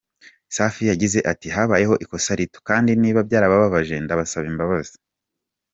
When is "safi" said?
0.55-0.83